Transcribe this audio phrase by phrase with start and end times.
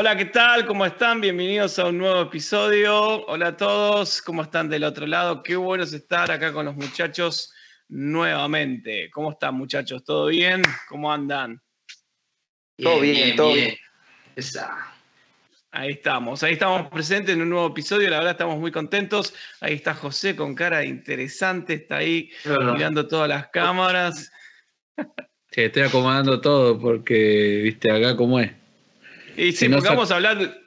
[0.00, 0.64] Hola, ¿qué tal?
[0.64, 1.20] ¿Cómo están?
[1.20, 3.26] Bienvenidos a un nuevo episodio.
[3.26, 5.42] Hola a todos, ¿cómo están del otro lado?
[5.42, 7.52] Qué bueno es estar acá con los muchachos
[7.88, 9.10] nuevamente.
[9.10, 10.04] ¿Cómo están muchachos?
[10.04, 10.62] ¿Todo bien?
[10.88, 11.60] ¿Cómo andan?
[12.76, 13.74] todo bien, todo bien.
[15.72, 19.34] Ahí estamos, ahí estamos presentes en un nuevo episodio, la verdad estamos muy contentos.
[19.60, 24.30] Ahí está José con cara interesante, está ahí mirando todas las cámaras.
[25.50, 28.57] Sí, estoy acomodando todo porque, viste, acá cómo es.
[29.38, 30.60] Y si, no vamos a hablar.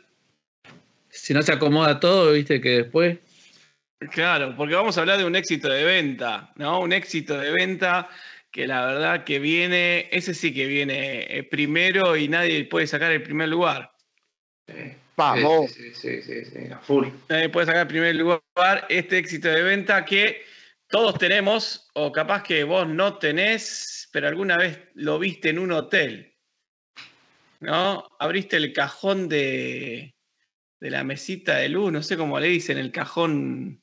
[1.10, 3.18] Si no se acomoda todo, viste que después.
[4.12, 6.80] Claro, porque vamos a hablar de un éxito de venta, ¿no?
[6.80, 8.10] Un éxito de venta
[8.50, 13.12] que la verdad que viene, ese sí que viene eh, primero y nadie puede sacar
[13.12, 13.92] el primer lugar.
[15.18, 15.72] Vamos.
[15.72, 17.08] Sí, sí, sí, sí, full.
[17.30, 20.44] Nadie puede sacar el primer lugar este éxito de venta que
[20.88, 25.74] todos tenemos, o capaz que vos no tenés, pero alguna vez lo viste en un
[25.74, 26.31] hotel.
[27.62, 28.10] ¿No?
[28.20, 30.16] Abriste el cajón de,
[30.80, 33.82] de la mesita de luz, no sé cómo le dicen, el cajón.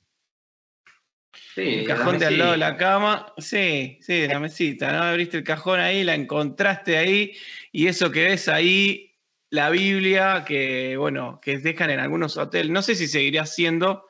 [1.54, 3.32] Sí, el cajón de al lado de la cama.
[3.38, 5.02] Sí, sí, de la mesita, ¿no?
[5.02, 7.36] Abriste el cajón ahí, la encontraste ahí,
[7.72, 9.16] y eso que ves ahí,
[9.50, 12.70] la Biblia, que bueno, que dejan en algunos hoteles.
[12.70, 14.06] No sé si seguiría siendo.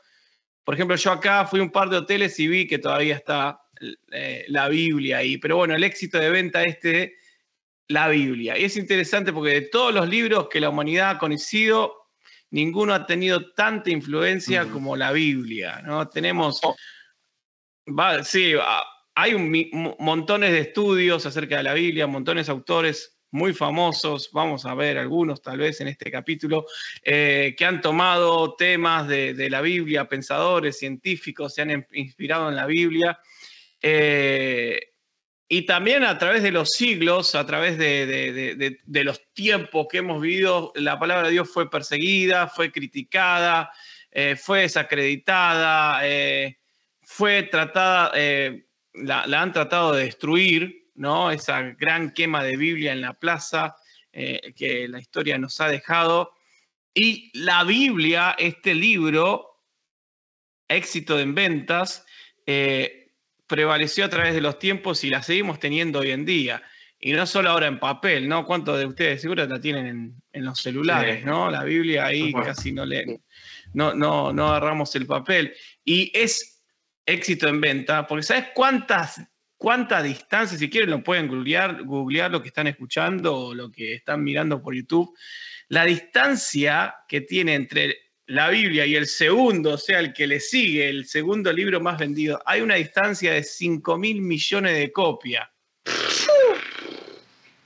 [0.65, 3.61] Por ejemplo, yo acá fui a un par de hoteles y vi que todavía está
[4.11, 5.37] eh, la Biblia ahí.
[5.37, 7.19] Pero bueno, el éxito de venta este
[7.89, 8.59] la Biblia.
[8.59, 11.95] Y es interesante porque de todos los libros que la humanidad ha conocido,
[12.51, 15.81] ninguno ha tenido tanta influencia como la Biblia.
[15.85, 16.09] ¿no?
[16.09, 16.77] Tenemos, oh.
[18.23, 18.55] sí,
[19.15, 24.65] hay un, montones de estudios acerca de la Biblia, montones de autores muy famosos, vamos
[24.65, 26.67] a ver algunos tal vez en este capítulo,
[27.03, 32.65] eh, que han tomado temas de, la Biblia, pensadores, científicos, se han inspirado en la
[32.65, 33.19] Biblia.
[33.83, 34.81] Eh,
[35.51, 40.73] y también a través de los siglos, a través de, los tiempos que hemos vivido,
[40.75, 43.73] la palabra de Dios fue perseguida, fue criticada,
[44.11, 46.59] eh, fue desacreditada, eh,
[47.01, 51.31] fue tratada, eh, la, han tratado de destruir, ¿no?
[51.31, 53.77] Esa gran quema de Biblia en la plaza
[54.11, 56.33] que la historia nos ha dejado.
[56.93, 59.63] Y la Biblia, este libro,
[60.67, 62.05] éxito en ventas,
[63.49, 66.63] prevaleció a través de los tiempos y la seguimos teniendo hoy en día.
[67.01, 68.45] Y no solo ahora en papel, ¿no?
[68.45, 71.51] ¿Cuántos de ustedes seguro la tienen en, los celulares, ¿no?
[71.51, 73.23] La Biblia ahí casi no leen.
[73.73, 75.55] No, no, no agarramos el papel.
[75.85, 76.63] Y es
[77.07, 79.23] éxito en venta, porque ¿sabes cuántas,
[79.57, 83.95] cuánta distancia, si quieren lo pueden googlear, googlear lo que están escuchando o lo que
[83.95, 85.17] están mirando por YouTube,
[85.69, 90.39] la distancia que tiene entre la Biblia y el segundo, o sea, el que le
[90.39, 95.49] sigue, el segundo libro más vendido, hay una distancia de 5 mil millones de copias.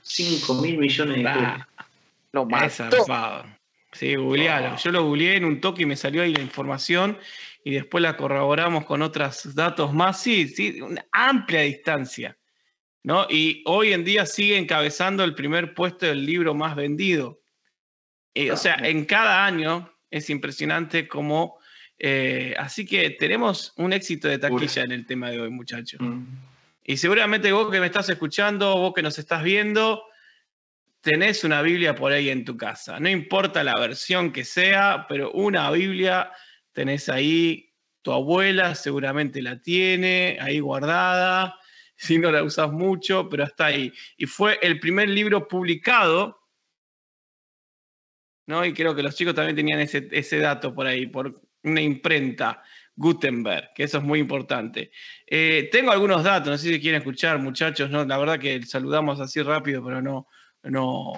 [0.01, 1.67] 5 mil millones de copias.
[2.31, 2.81] No más.
[3.91, 4.77] Sí, googlealo.
[4.77, 7.17] Yo lo googleé en un toque y me salió ahí la información
[7.65, 10.21] y después la corroboramos con otros datos más.
[10.21, 12.37] Sí, sí, una amplia distancia.
[13.03, 13.27] ¿no?
[13.29, 17.41] Y hoy en día sigue encabezando el primer puesto del libro más vendido.
[18.33, 21.57] Eh, o sea, en cada año es impresionante como...
[21.97, 25.99] Eh, así que tenemos un éxito de taquilla en el tema de hoy, muchachos.
[26.01, 26.23] Mm.
[26.83, 30.03] Y seguramente vos que me estás escuchando, vos que nos estás viendo,
[31.01, 32.99] tenés una Biblia por ahí en tu casa.
[32.99, 36.31] No importa la versión que sea, pero una Biblia
[36.73, 37.69] tenés ahí.
[38.01, 41.55] Tu abuela seguramente la tiene ahí guardada,
[41.95, 43.93] si no la usas mucho, pero está ahí.
[44.17, 46.42] Y fue el primer libro publicado
[48.45, 48.65] ¿no?
[48.65, 52.61] Y creo que los chicos también tenían ese, dato por ahí, por una imprenta,
[52.95, 54.91] Gutenberg, que eso es muy importante.
[55.25, 58.05] Eh, tengo algunos datos, no sé si quieren escuchar, muchachos, ¿no?
[58.05, 60.27] La verdad que saludamos así rápido, pero no.
[60.63, 61.11] No,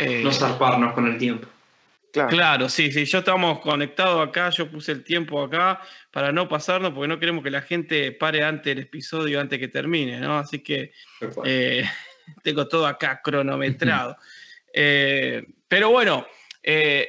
[0.00, 1.46] eh, no zarparnos con el tiempo.
[2.10, 2.30] Claro.
[2.30, 6.92] claro, sí, sí, yo estamos conectados acá, yo puse el tiempo acá para no pasarnos,
[6.92, 10.38] porque no queremos que la gente pare antes el episodio, antes que termine, ¿no?
[10.38, 10.92] Así que
[11.44, 11.84] eh,
[12.42, 14.16] tengo todo acá cronometrado.
[15.68, 16.26] Pero bueno,
[16.62, 17.08] eh,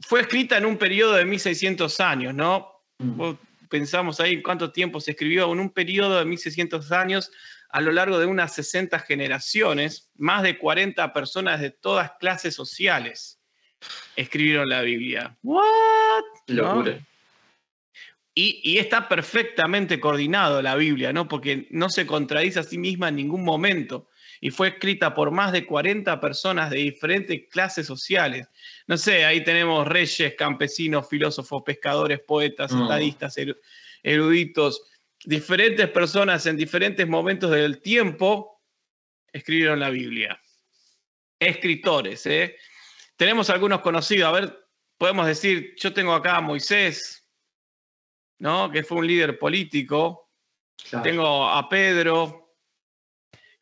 [0.00, 2.70] fue escrita en un periodo de 1600 años, ¿no?
[2.98, 3.32] Mm.
[3.68, 7.30] Pensamos ahí cuánto tiempo se escribió, en un periodo de 1600 años,
[7.70, 13.40] a lo largo de unas 60 generaciones, más de 40 personas de todas clases sociales
[14.16, 15.36] escribieron la Biblia.
[15.42, 16.24] ¿What?
[16.48, 16.98] Locura.
[18.34, 21.28] Y, y, está perfectamente coordinado la Biblia, ¿no?
[21.28, 24.08] Porque no se contradice a sí misma en ningún momento
[24.40, 28.48] y fue escrita por más de 40 personas de diferentes clases sociales.
[28.86, 32.82] No sé, ahí tenemos reyes, campesinos, filósofos, pescadores, poetas, mm.
[32.82, 33.36] estadistas,
[34.02, 34.82] eruditos,
[35.24, 38.62] diferentes personas en diferentes momentos del tiempo
[39.32, 40.40] escribieron la Biblia.
[41.38, 42.56] Escritores, ¿eh?
[43.16, 44.28] tenemos algunos conocidos.
[44.28, 44.66] A ver,
[44.96, 47.28] podemos decir, yo tengo acá a Moisés,
[48.38, 48.70] ¿no?
[48.70, 50.30] Que fue un líder político.
[51.02, 52.39] Tengo a Pedro,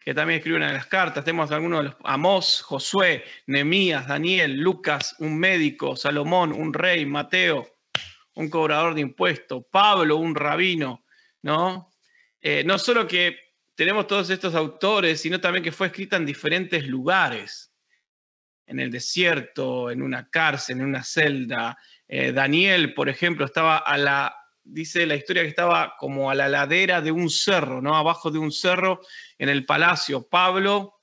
[0.08, 1.22] que también escribe una de las cartas.
[1.22, 7.76] Tenemos algunos de los Amós, Josué, Nemías, Daniel, Lucas, un médico, Salomón, un rey, Mateo,
[8.32, 11.05] un cobrador de impuestos, Pablo, un rabino,
[11.43, 11.90] ¿no?
[12.40, 13.37] Eh, no solo que
[13.75, 17.75] tenemos todos estos autores, sino también que fue escrita en diferentes lugares,
[18.64, 21.76] en el desierto, en una cárcel, en una celda.
[22.08, 24.38] Eh, Daniel, por ejemplo, estaba a la,
[24.70, 27.97] dice la historia que estaba como a la ladera de un cerro, ¿no?
[27.97, 29.00] Abajo de un cerro
[29.38, 30.29] en el palacio.
[30.29, 31.00] Pablo,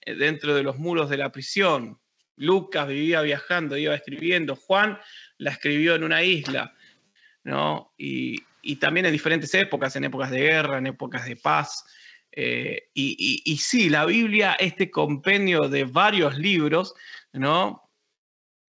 [0.00, 1.98] eh, dentro de los muros de la prisión.
[2.36, 4.54] Lucas vivía viajando, iba escribiendo.
[4.54, 4.98] Juan
[5.38, 6.74] la escribió en una isla,
[7.44, 7.92] ¿no?
[7.96, 8.44] Y,
[8.80, 11.84] también en diferentes épocas, en épocas de guerra, en épocas de paz.
[12.30, 16.94] Eh, y, sí, la Biblia, este compendio de varios libros,
[17.32, 17.90] ¿no?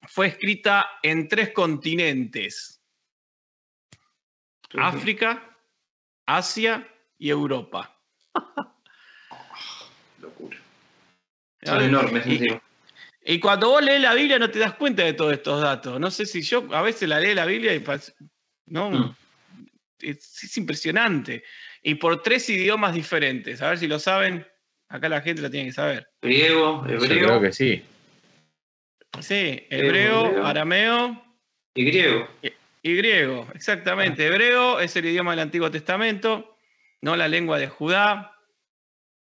[0.08, 2.79] Fue escrita en tres continentes.
[4.78, 5.58] África,
[6.26, 6.88] Asia
[7.18, 7.96] y Europa.
[10.22, 10.58] Locura.
[11.64, 12.26] Son enormes,
[13.32, 16.00] y cuando vos lees la Biblia no te das cuenta de todos estos datos.
[16.00, 17.84] No sé si yo a veces la leo la Biblia y
[18.66, 19.16] no, mm.
[20.00, 21.44] es, impresionante.
[21.84, 23.62] Y por tres idiomas diferentes.
[23.62, 24.48] A ver si lo saben.
[24.88, 26.08] Acá la gente lo tiene que saber.
[26.24, 27.00] Griego, hebreo.
[27.02, 27.84] Yo creo que sí.
[29.20, 31.24] Sí, hebreo, arameo.
[31.76, 32.28] Y griego.
[32.82, 34.26] Y, griego, exactamente.
[34.28, 36.58] Hebreo es el idioma del Antiguo Testamento,
[37.02, 38.36] no la lengua de Judá.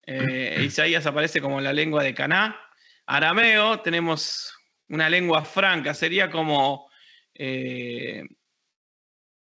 [0.07, 2.61] Eh, Isaías aparece como la lengua de Caná.
[3.07, 4.55] Arameo, tenemos
[4.89, 6.91] una lengua franca, sería como
[7.35, 8.25] eh,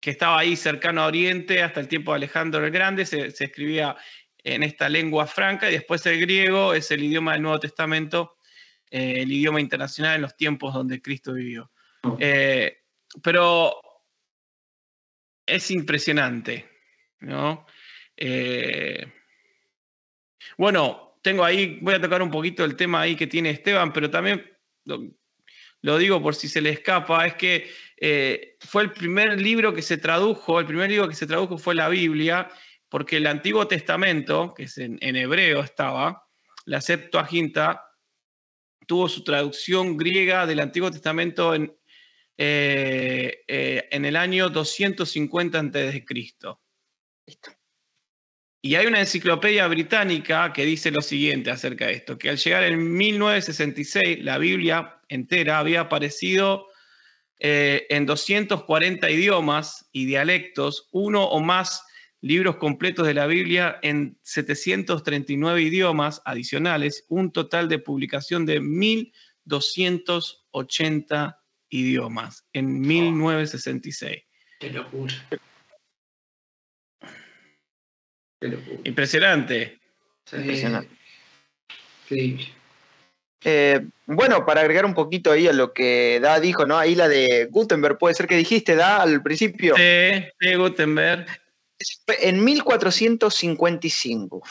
[0.01, 3.97] que estaba ahí cercano a Oriente hasta el tiempo de Alejandro el Grande, se, escribía
[4.39, 8.37] en esta lengua franca, y después el griego es el idioma del Nuevo Testamento,
[8.91, 11.71] eh, el idioma internacional en los tiempos donde Cristo vivió.
[12.19, 12.84] Eh,
[13.23, 13.81] pero
[15.47, 16.69] es impresionante,
[17.21, 17.67] ¿no?
[20.57, 24.11] bueno, tengo ahí, voy a tocar un poquito el tema ahí que tiene Esteban, pero
[24.11, 24.45] también
[24.85, 29.81] lo, digo por si se le escapa, es que eh, fue el primer libro que
[29.81, 32.51] se tradujo, el primer libro que se tradujo fue la Biblia,
[32.91, 36.27] porque el Antiguo Testamento, que es en, hebreo estaba,
[36.67, 37.83] la Septuaginta,
[38.87, 41.75] tuvo su traducción griega del Antiguo Testamento en,
[42.37, 46.05] eh, eh, en el año 250 a.C.
[48.61, 52.65] Y hay una enciclopedia británica que dice lo siguiente acerca de esto, que al llegar
[52.65, 56.67] en 1966 la Biblia entera había aparecido
[57.41, 61.83] eh, en 240 idiomas y dialectos, uno o más
[62.23, 71.37] libros completos de la Biblia en 739 idiomas adicionales, un total de publicación de 1.280
[71.69, 74.23] idiomas en 1966.
[74.61, 75.15] Qué locura.
[78.85, 79.81] Impresionante.
[80.33, 80.95] Impresionante.
[83.47, 86.79] Eh, bueno, para agregar un poquito ahí a lo que Da dijo, ¿no?
[86.79, 89.75] Ahí la de Gutenberg, puede ser que dijiste, Da, al principio.
[89.77, 91.27] Sí, sí, Gutenberg.
[92.21, 94.43] En 1455.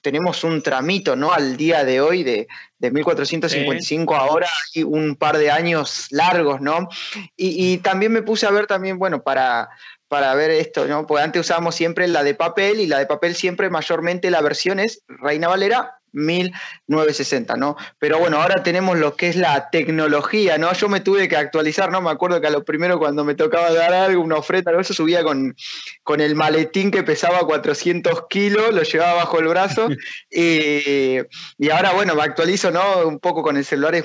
[0.00, 1.32] Tenemos un tramito, ¿no?
[1.32, 6.88] Al día de hoy, de, de 1455 ahora, hay un par de años largos, ¿no?
[7.36, 9.68] Y, y, también me puse a ver también, bueno, para,
[10.08, 11.06] para ver esto, ¿no?
[11.06, 14.80] Porque antes usábamos siempre la de papel y la de papel siempre mayormente la versión
[14.80, 17.76] es Reina Valera 1960, ¿no?
[17.98, 20.72] Pero bueno, ahora tenemos lo que es la tecnología, ¿no?
[20.72, 22.00] Yo me tuve que actualizar, ¿no?
[22.00, 24.94] Me acuerdo que a lo primero cuando me tocaba dar algo, una oferta, algo, eso
[24.94, 25.54] subía con,
[26.02, 29.88] con el maletín que pesaba 400 kilos, lo llevaba bajo el brazo
[30.30, 31.18] y,
[31.58, 33.06] y ahora, bueno, me actualizo, ¿no?
[33.06, 34.04] Un poco con el celular es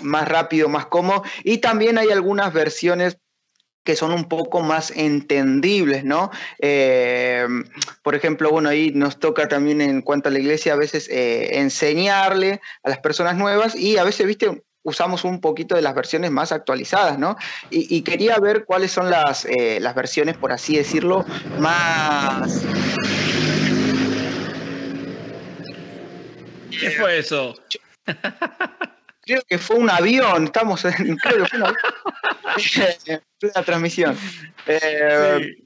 [0.00, 3.18] más rápido, más cómodo y también hay algunas versiones
[3.86, 6.30] que son un poco más entendibles, ¿no?
[6.58, 7.46] Eh,
[8.02, 11.58] por ejemplo, bueno, ahí nos toca también en cuanto a la iglesia a veces eh,
[11.58, 16.30] enseñarle a las personas nuevas y a veces, viste, usamos un poquito de las versiones
[16.30, 17.36] más actualizadas, ¿no?
[17.70, 21.24] Y, quería ver cuáles son las, eh, las versiones, por así decirlo,
[21.58, 22.62] más...
[26.70, 27.54] ¿Qué fue eso?
[29.26, 31.74] creo que fue un avión, estamos en, creo que fue una,
[33.64, 34.16] transmisión.
[34.66, 35.56] Eh,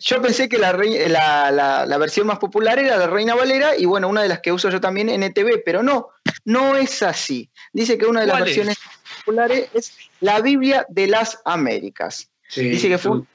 [0.00, 4.22] yo pensé que la, la, versión más popular era la Reina Valera y bueno, una
[4.22, 6.10] de las que uso yo también en ETV, pero no,
[6.44, 7.50] no es así.
[7.72, 8.78] Dice que una de las versiones
[9.18, 12.30] populares es la Biblia de las Américas.
[12.54, 13.26] Dice que fue una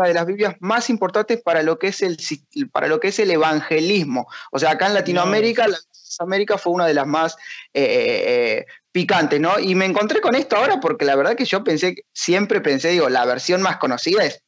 [0.00, 2.16] una de las Biblias más importantes para lo que es el,
[2.72, 4.26] para lo que es el evangelismo.
[4.50, 5.76] O sea, acá en Latinoamérica, la
[6.20, 7.36] América fue una de las más
[7.74, 9.58] eh, eh, picantes, ¿no?
[9.58, 13.08] Y me encontré con esto ahora porque la verdad que yo pensé, siempre pensé, digo,
[13.08, 14.42] la versión más conocida es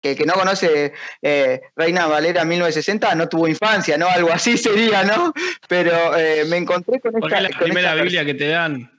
[0.00, 0.92] que el que no conoce
[1.22, 4.08] eh, Reina Valera 1960 no tuvo infancia, ¿no?
[4.08, 5.32] Algo así sería, ¿no?
[5.68, 6.12] Pero
[6.48, 7.20] me encontré con esta.
[7.20, 8.90] Porque es la primera Biblia que te dan.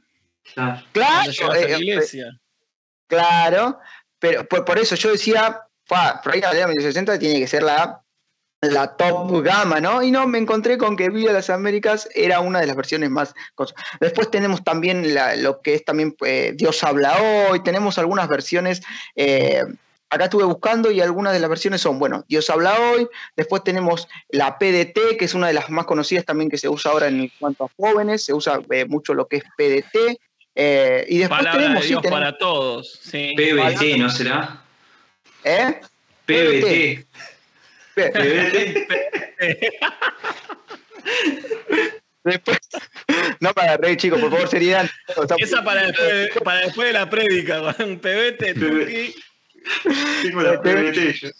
[0.54, 0.82] Claro.
[3.08, 3.80] claro,
[4.48, 5.62] pero por, eso yo decía,
[6.24, 8.02] Reina Valera 1960 tiene que ser la
[8.62, 10.02] la top gama, ¿no?
[10.02, 13.36] Y no, me encontré con que de las Américas era una de las versiones más...
[14.00, 15.14] Después tenemos también
[15.44, 18.82] lo que es también eh, Dios habla hoy, tenemos algunas versiones...
[19.16, 19.64] Eh,
[20.10, 24.08] acá estuve buscando y algunas de las versiones son, bueno, Dios habla hoy, después tenemos
[24.30, 27.32] la PDT, que es una de las más conocidas también que se usa ahora en
[27.40, 30.20] cuanto a jóvenes, se usa eh, mucho lo que es PDT,
[30.56, 33.00] y después tenemos, de Dios para todos.
[33.02, 33.34] Sí.
[33.36, 34.62] PBT, ¿no será?
[35.44, 35.82] ¿Eh?
[36.26, 37.06] PBT.
[42.26, 42.58] Después,
[43.40, 44.90] no para reír, chicos, por favor, seriedad.
[45.38, 48.56] Esa para después, de, para después de la prédica, un pebete,
[50.24, 51.32] Tengo la PBT.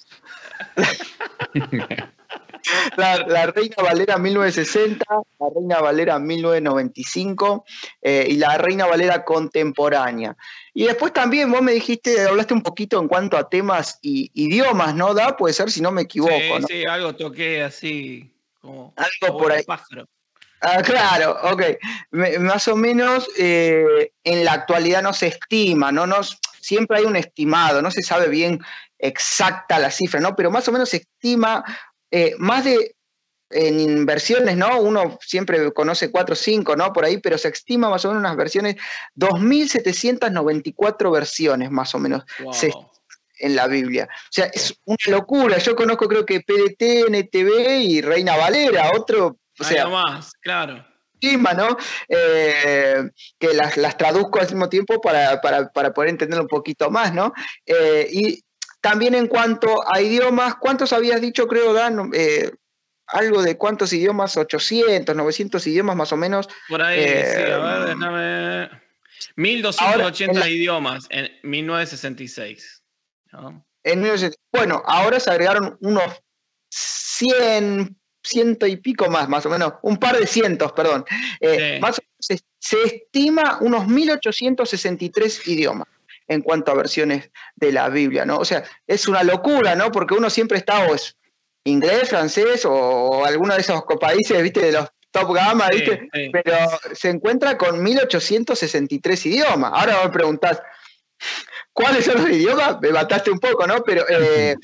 [2.98, 7.66] La, la, Reina Valera 1960, la Reina Valera 1995
[8.02, 10.36] eh, y la Reina Valera contemporánea.
[10.74, 14.96] Y después también vos me dijiste, hablaste un poquito en cuanto a temas y idiomas,
[14.96, 15.14] ¿no?
[15.14, 16.32] Da, puede ser si no me equivoco.
[16.32, 19.64] Sí, sí, algo toqué así, como algo por ahí.
[20.62, 21.62] Ah, claro, ok.
[22.40, 26.08] más o menos eh, en la actualidad no se estima, ¿no?
[26.08, 28.60] Nos, siempre hay un estimado, no se sabe bien
[28.98, 30.36] exacta la cifra, ¿no?
[30.36, 31.64] Pero más o menos se estima
[32.16, 32.96] eh, más de
[33.50, 34.80] en inversiones, ¿no?
[34.80, 36.94] Uno siempre conoce 4 o 5, ¿no?
[36.94, 38.78] Por ahí, pero se estima más o menos unas versiones,
[39.16, 42.24] 2.794 versiones más o menos
[43.38, 44.08] en la Biblia.
[44.10, 45.58] O sea, es una locura.
[45.58, 49.38] Yo conozco creo que PDT, NTV y Reina Valera, otro...
[49.60, 50.86] O sea, más, claro.
[51.22, 51.78] ¿no?
[52.08, 57.34] Eh, que las, traduzco al mismo tiempo para, poder entenderlo un poquito más, ¿no?
[57.66, 58.44] Eh, y
[58.86, 62.12] también en cuanto a idiomas, ¿cuántos habías dicho, creo, Dan?
[62.14, 62.52] Eh,
[63.08, 66.48] algo de cuántos idiomas, 800, 900 idiomas más o menos.
[66.70, 68.70] Por ahí, sí, a ver, eh, déjame.
[69.38, 72.84] 1280 idiomas en 1966.
[74.54, 76.22] bueno, ahora se agregaron unos
[76.70, 81.06] 100, ciento y pico más, más o menos, un par de cientos, perdón.
[81.40, 85.88] Eh, más se, se, estima unos 1863 idiomas
[86.28, 88.38] en cuanto a versiones de la Biblia, ¿no?
[88.38, 89.92] O sea, es una locura, ¿no?
[89.92, 91.16] Porque uno siempre está o es
[91.64, 94.62] inglés, francés o alguno de esos países, ¿viste?
[94.62, 96.10] De los top gama, ¿viste?
[96.32, 96.58] Pero
[96.94, 99.72] se encuentra con 1863 idiomas.
[99.74, 100.62] Ahora me preguntás,
[101.74, 102.80] ¿cuáles son los idiomas?
[102.82, 103.84] Me mataste un poco, ¿no?
[103.84, 104.56] Pero eh,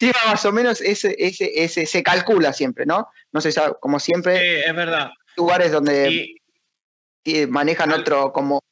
[0.26, 3.08] más o menos ese, ese, ese, se calcula siempre, ¿no?
[3.32, 4.38] No se sabe, como siempre.
[4.38, 5.10] Sí, es verdad.
[5.36, 6.34] Lugares donde
[7.48, 8.62] manejan otro como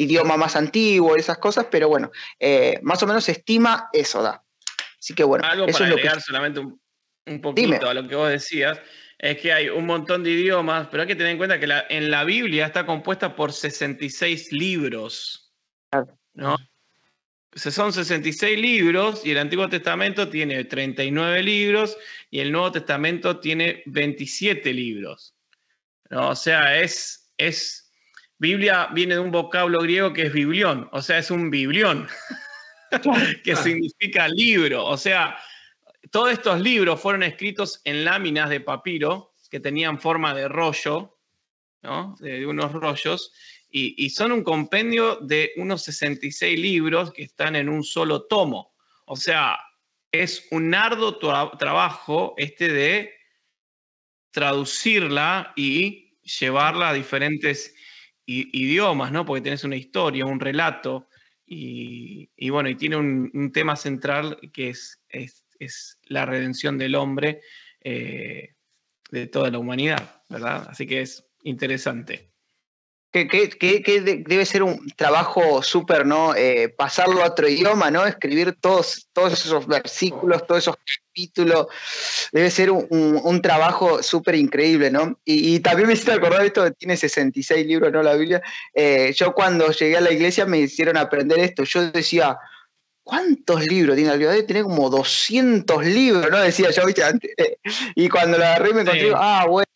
[0.00, 4.42] idioma más antiguo, esas cosas, pero bueno, eh, más o menos se estima eso da.
[4.98, 8.80] Así que bueno, Algo para agregar solamente un, poquito a lo que vos decías,
[9.18, 12.10] es que hay un montón de idiomas, pero hay que tener en cuenta que en
[12.10, 15.52] la Biblia está compuesta por 66 libros.
[16.32, 16.56] ¿no?
[17.54, 21.98] Son 66 libros y el Antiguo Testamento tiene 39 libros
[22.30, 25.34] y el Nuevo Testamento tiene 27 libros.
[26.08, 26.30] ¿no?
[26.30, 27.89] O sea, es, es
[28.40, 32.08] Biblia viene de un vocablo griego que es biblión, o sea, es un biblión,
[33.44, 34.86] que significa libro.
[34.86, 35.36] O sea,
[36.10, 41.18] todos estos libros fueron escritos en láminas de papiro que tenían forma de rollo,
[41.82, 42.16] ¿no?
[42.18, 43.30] de unos rollos,
[43.72, 48.74] y, son un compendio de unos 66 libros que están en un solo tomo.
[49.04, 49.58] O sea,
[50.10, 53.14] es un arduo trabajo este de
[54.30, 57.74] traducirla y llevarla a diferentes
[58.52, 59.24] idiomas, ¿no?
[59.24, 61.08] Porque tenés una historia, un relato,
[61.52, 67.40] y, bueno, y tiene un, tema central que es, es, la redención del hombre
[67.80, 68.54] eh,
[69.10, 70.68] de toda la humanidad, ¿verdad?
[70.70, 72.29] Así que es interesante
[73.10, 76.34] que, debe ser un trabajo súper, ¿no?
[76.36, 78.06] Eh, pasarlo a otro idioma, ¿no?
[78.06, 81.66] Escribir todos, todos esos versículos, todos esos capítulos.
[82.30, 85.18] Debe ser un, trabajo súper increíble, ¿no?
[85.24, 88.02] Y, también me hiciste acordar esto que tiene 66 libros, ¿no?
[88.02, 88.42] La Biblia.
[88.74, 91.64] Eh, yo cuando llegué a la iglesia me hicieron aprender esto.
[91.64, 92.38] Yo decía,
[93.02, 94.30] ¿cuántos libros tiene la Biblia?
[94.30, 96.38] Debe tener como 200 libros, ¿no?
[96.38, 97.02] Decía yo, ¿viste?
[97.02, 97.32] Antes.
[97.96, 99.66] Y cuando la agarré me encontré, ah, bueno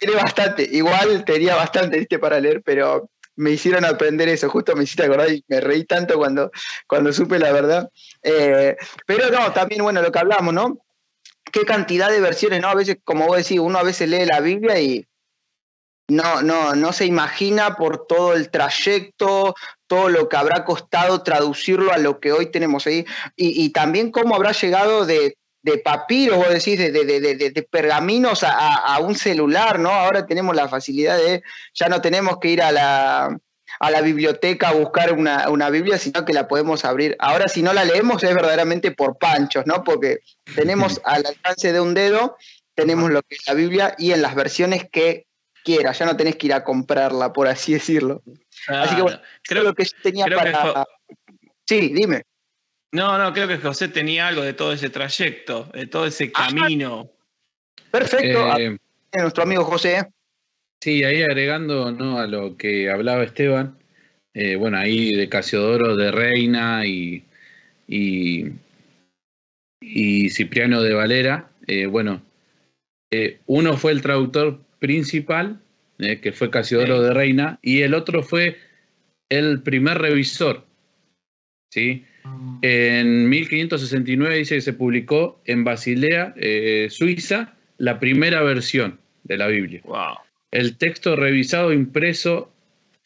[0.00, 4.84] tiene bastante, igual tenía bastante, viste, para leer, pero me hicieron aprender eso, justo me
[4.84, 6.50] hiciste acordar y me reí tanto cuando,
[6.86, 7.90] cuando supe la verdad.
[8.22, 8.76] Eh,
[9.06, 10.78] pero no, también, bueno, lo que hablamos, ¿no?
[11.52, 12.68] Qué cantidad de versiones, ¿no?
[12.68, 15.06] A veces, como vos decís, uno a veces lee la Biblia y
[16.08, 19.54] no, no, no se imagina por todo el trayecto,
[19.86, 23.04] todo lo que habrá costado traducirlo a lo que hoy tenemos ahí,
[23.36, 28.98] y, y también cómo habrá llegado de de papiro, vos decís, de, de, pergaminos a,
[29.00, 29.90] un celular, ¿no?
[29.90, 31.42] Ahora tenemos la facilidad de,
[31.74, 33.38] ya no tenemos que ir a la,
[33.78, 37.16] a la biblioteca a buscar una, Biblia, sino que la podemos abrir.
[37.18, 39.84] Ahora si no la leemos es verdaderamente por panchos, ¿no?
[39.84, 40.20] Porque
[40.54, 42.36] tenemos al alcance de un dedo,
[42.74, 45.26] tenemos lo que es la Biblia y en las versiones que
[45.62, 48.22] quiera, ya no tenés que ir a comprarla, por así decirlo.
[48.66, 50.86] así que bueno, creo, lo que yo tenía para...
[51.66, 52.24] Sí, dime.
[52.92, 56.48] No, no, creo que José tenía algo de todo ese trayecto, de todo ese ah,
[56.48, 57.10] camino.
[57.90, 58.58] Perfecto.
[58.58, 58.76] Eh,
[59.16, 60.08] nuestro amigo José.
[60.80, 62.18] Sí, ahí agregando ¿no?
[62.18, 63.78] a lo que hablaba Esteban,
[64.34, 67.24] eh, bueno, ahí de Casiodoro de Reina y,
[67.86, 68.50] y,
[70.30, 72.22] Cipriano de Valera, eh, bueno,
[73.46, 75.60] uno fue el traductor principal,
[75.98, 78.56] que fue Casiodoro de Reina, y el otro fue
[79.28, 80.64] el primer revisor,
[81.70, 82.06] ¿sí?
[82.62, 89.46] En 1569 dice que se publicó en Basilea, eh, Suiza, la primera versión de la
[89.46, 89.82] Biblia.
[90.50, 92.52] El texto revisado impreso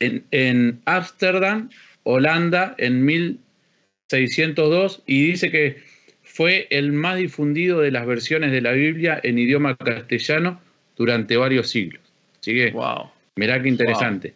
[0.00, 1.70] en Ámsterdam,
[2.02, 5.82] Holanda, en 1602, y dice que
[6.22, 10.60] fue el más difundido de las versiones de la Biblia en idioma castellano
[10.96, 12.02] durante varios siglos.
[12.40, 13.08] Así que, wow.
[13.36, 14.34] mirá qué interesante.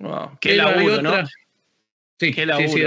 [0.00, 0.36] Wow.
[0.40, 1.24] Qué laburo, ¿no?
[2.18, 2.82] Sí, qué sí, sí,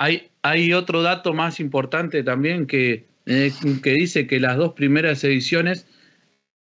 [0.00, 3.52] hay, otro dato más importante también que, eh,
[3.82, 5.86] que dice que las dos primeras ediciones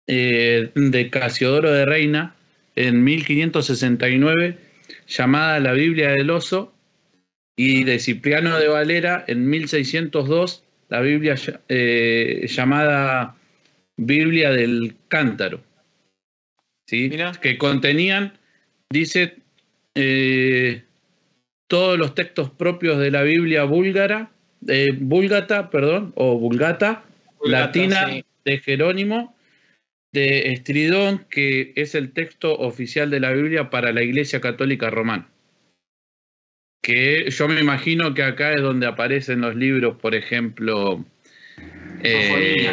[0.07, 2.35] eh, de Casiodoro de Reina
[2.77, 4.59] en 1569,
[5.07, 6.75] llamada la Biblia del Oso,
[7.57, 11.37] y de Cipriano de Valera en 1602, la Biblia
[11.69, 13.37] eh, llamada
[13.97, 15.63] Biblia del Cántaro,
[16.87, 17.11] ¿sí?
[17.41, 18.39] que contenían,
[18.91, 19.37] dice,
[21.73, 24.31] todos los textos propios de la Biblia búlgara,
[24.69, 27.03] eh, búlgata, perdón, o vulgata,
[27.43, 28.11] latina
[28.45, 29.35] de Jerónimo,
[30.13, 35.31] de Estridón, que es el texto oficial de la Biblia para la Iglesia Católica Romana.
[36.83, 41.03] Que yo me imagino que acá es donde aparecen los libros, por ejemplo.
[42.03, 42.71] Eh,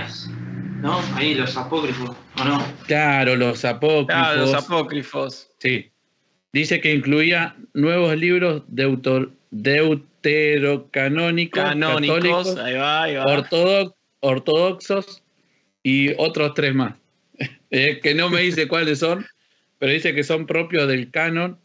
[0.82, 1.00] ¿No?
[1.16, 2.62] Ahí los apócrifos, ¿o no?
[2.86, 4.08] Claro, los apócrifos.
[4.08, 5.52] Claro, los apócrifos.
[5.58, 5.89] Sí.
[6.52, 12.58] Dice que incluía nuevos libros deuterocanónicos, católicos,
[14.22, 15.24] ortodoxos
[15.84, 16.96] y otros tres más.
[17.72, 19.28] Eh, que no me dice cuáles son,
[19.78, 21.60] pero dice que son propios del canon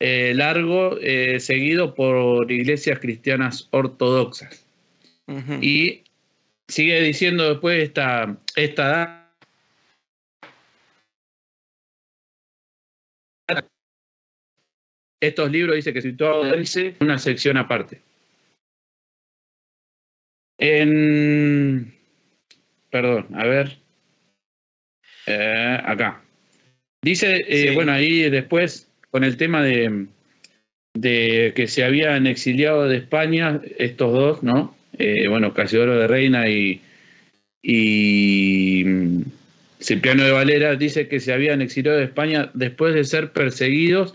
[0.00, 4.66] eh, largo eh, seguido por iglesias cristianas ortodoxas.
[5.60, 6.02] Y
[6.66, 9.19] sigue diciendo después esta, esta
[15.20, 18.00] estos libros dice que situado dice una sección aparte.
[20.58, 21.94] En.
[22.90, 23.78] Perdón, a ver.
[25.26, 26.22] Eh, acá.
[27.02, 30.06] Dice, eh, bueno, ahí después, con el tema de,
[30.94, 34.76] de, que se habían exiliado de España, estos dos, ¿no?
[34.98, 36.82] Eh, bueno, Casiodoro de Reina y,
[37.62, 39.22] y mm,
[39.80, 44.14] Cipriano de Valera, dice que se habían exiliado de España después de ser perseguidos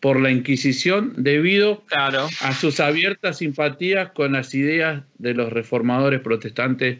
[0.00, 6.98] por la Inquisición debido a sus abiertas simpatías con las ideas de los reformadores protestantes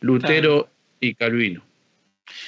[0.00, 0.68] Lutero
[1.00, 1.64] y Calvino.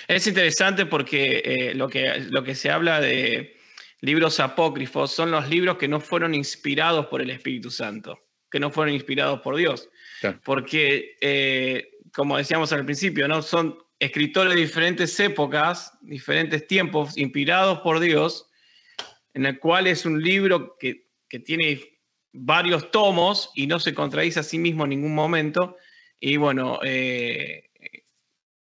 [0.09, 3.57] Es interesante porque eh, lo, que, lo que se habla de
[4.01, 8.71] libros apócrifos son los libros que no fueron inspirados por el Espíritu Santo, que no
[8.71, 9.89] fueron inspirados por Dios.
[10.45, 13.43] Porque, eh, como decíamos al principio, ¿no?
[13.43, 18.49] son escritores de diferentes épocas, diferentes tiempos, inspirados por Dios,
[19.37, 21.05] en el cual es un libro que,
[21.45, 21.81] tiene
[22.33, 25.77] varios tomos y no se contradice a sí mismo en ningún momento.
[26.19, 27.69] Y bueno, eh,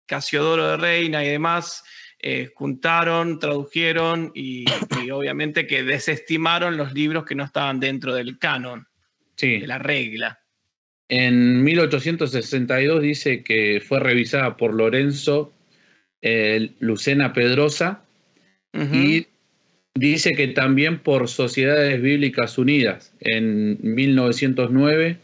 [0.08, 1.84] Casiodoro de Reina y demás
[2.18, 4.66] eh, juntaron, tradujeron y,
[5.12, 8.88] obviamente que desestimaron los libros que no estaban dentro del canon,
[9.40, 10.40] de la regla.
[11.08, 15.54] En 1862 dice que fue revisada por Lorenzo
[16.24, 18.04] eh, Lucena Pedrosa
[18.74, 19.28] y
[19.98, 25.18] Dice que también por Sociedades Bíblicas Unidas en 1909,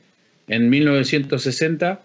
[0.48, 2.02] en 1960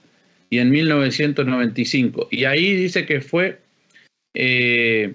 [0.51, 2.29] y en 1995.
[2.31, 3.61] Y ahí dice que fue
[4.35, 5.15] eh,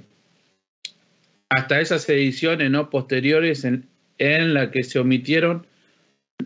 [1.49, 3.85] hasta esas ediciones no posteriores en,
[4.17, 5.67] en la que se omitieron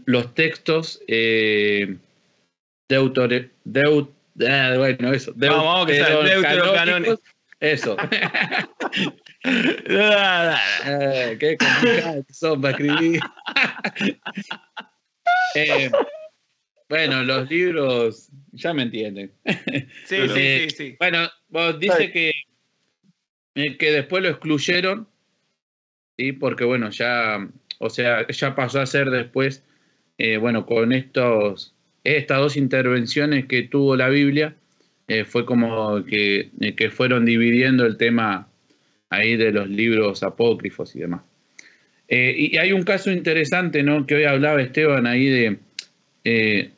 [0.03, 1.95] los textos eh,
[2.89, 4.09] deutore, deut,
[4.45, 7.21] ah, bueno, eso, deuterocanónicos.
[7.61, 7.95] Eso.
[9.43, 10.59] Ah,
[11.39, 13.21] qué complicado que son para escribir.
[15.55, 15.89] Eh,
[16.89, 19.31] bueno, los libros, ya me entienden.
[19.45, 19.55] Sí,
[20.05, 20.95] sí, Eh, sí, sí.
[20.99, 22.31] Bueno, vos dice que,
[23.55, 25.07] eh, que después lo excluyeron,
[26.17, 26.31] ¿sí?
[26.31, 27.47] porque bueno, ya,
[27.79, 29.63] o sea, ya pasó a ser después,
[30.17, 34.55] eh, bueno, con estos, estas dos intervenciones que tuvo la Biblia,
[35.07, 38.47] eh, fue como que, eh, que fueron dividiendo el tema
[39.09, 41.21] ahí de los libros apócrifos y demás.
[42.07, 44.05] Eh, y hay un caso interesante, ¿no?
[44.05, 45.57] Que hoy hablaba Esteban ahí de,
[46.23, 46.71] eh,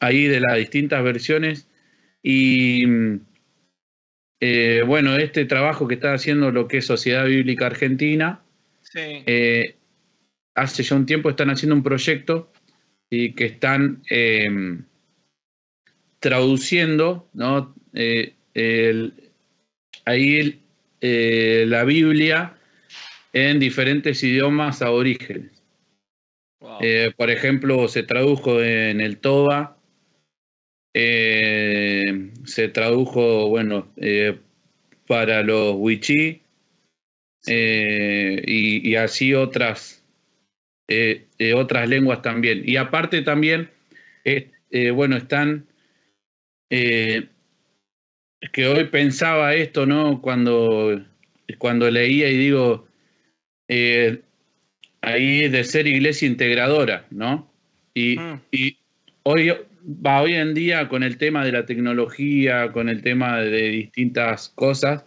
[0.00, 1.66] ahí de las distintas versiones
[2.22, 2.84] y
[4.40, 8.40] eh, bueno, este trabajo que está haciendo lo que es Sociedad Bíblica Argentina,
[8.82, 9.24] Sí.
[10.54, 12.50] hace ya un tiempo están haciendo un proyecto
[13.10, 14.02] y que están
[16.20, 17.74] traduciendo, ¿no?
[17.94, 19.12] Eh, el-
[20.04, 20.60] ahí
[21.00, 22.56] eh, la Biblia
[23.32, 25.62] en diferentes idiomas aborígenes.
[26.60, 26.78] Wow.
[26.80, 29.76] Eh, por ejemplo, se tradujo en el Toba,
[30.94, 33.88] eh, se tradujo, bueno,
[35.06, 36.42] para los Wichí,
[37.46, 40.04] y, y así otras,
[41.54, 42.62] otras lenguas también.
[42.66, 43.70] Y aparte también,
[44.94, 45.66] bueno, están,
[48.52, 50.20] que hoy pensaba esto, ¿no?
[50.20, 51.00] Cuando,
[51.58, 52.86] cuando leía y digo,
[53.68, 54.20] eh,
[55.02, 57.52] ahí de ser iglesia integradora, ¿no?
[57.94, 58.40] Y, Mm.
[58.52, 58.78] y
[59.24, 59.52] hoy,
[60.06, 64.48] va, hoy en día con el tema de la tecnología, con el tema de distintas
[64.50, 65.04] cosas,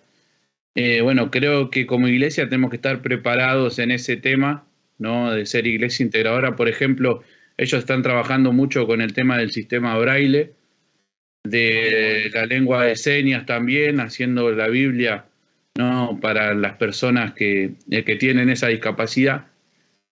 [0.76, 4.66] eh, bueno, creo que como iglesia tenemos que estar preparados en ese tema,
[4.98, 5.32] ¿no?
[5.32, 6.56] De ser iglesia integradora.
[6.56, 7.24] Por ejemplo,
[7.58, 10.54] ellos están trabajando mucho con el tema del sistema braille,
[11.44, 15.26] de la lengua de señas también, haciendo la Biblia,
[15.76, 16.20] ¿no?
[16.22, 19.48] Para las personas que, eh, que tienen esa discapacidad.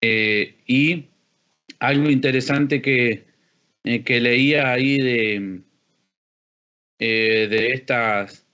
[0.02, 1.06] Eh, y
[1.80, 3.26] algo interesante que,
[3.84, 5.62] eh, que leía ahí de,
[7.00, 8.46] de estas,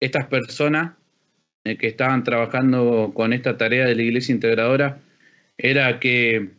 [0.00, 0.94] estas personas
[1.64, 5.00] que estaban trabajando con esta tarea de la iglesia integradora
[5.58, 6.50] era que,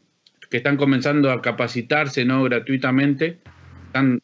[0.49, 2.43] que están comenzando a capacitarse ¿no?
[2.43, 3.37] gratuitamente,
[3.87, 4.21] están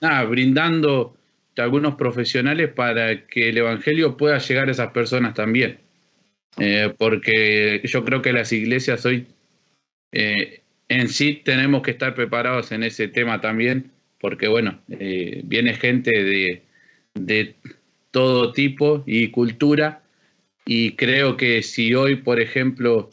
[0.00, 1.16] nada, brindando
[1.56, 5.78] algunos profesionales para que el Evangelio pueda llegar a esas personas también.
[6.58, 9.26] Eh, porque yo creo que las iglesias hoy
[10.12, 15.74] eh, en sí tenemos que estar preparados en ese tema también, porque bueno, eh, viene
[15.74, 16.62] gente de,
[17.14, 17.54] de
[18.10, 20.02] todo tipo y cultura,
[20.66, 23.08] y creo que si hoy, por ejemplo,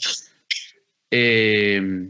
[1.11, 2.09] eh,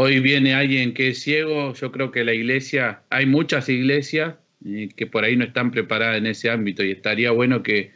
[0.00, 4.34] hoy viene alguien que es ciego, yo creo que la iglesia, hay muchas iglesias
[4.64, 7.92] eh, que por ahí no están preparadas en ese ámbito y estaría bueno que,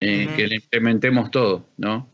[0.00, 2.12] eh, que le implementemos todo, ¿no?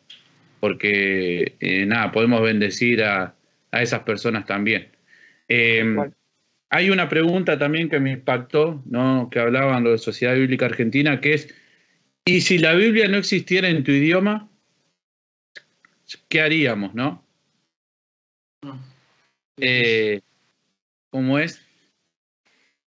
[0.60, 3.34] Porque eh, nada, podemos bendecir a,
[3.72, 4.88] a esas personas también.
[5.48, 6.14] Bueno.
[6.70, 9.28] hay una pregunta también que me impactó, ¿no?
[9.30, 11.54] Que hablaban lo de Sociedad Bíblica Argentina, que es,
[12.24, 14.48] ¿y si la Biblia no existiera en tu idioma?
[16.28, 17.24] ¿Qué haríamos, no?
[19.58, 20.20] Eh,
[21.10, 21.60] ¿Cómo es?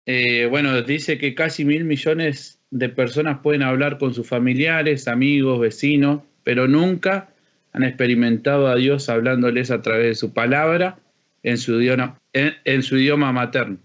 [0.06, 5.60] Eh, bueno, dice que casi mil millones de personas pueden hablar con sus familiares, amigos,
[5.60, 7.30] vecinos, pero nunca
[7.72, 10.98] han experimentado a Dios hablándoles a través de su palabra
[11.42, 13.78] en su idioma, en, su idioma materno.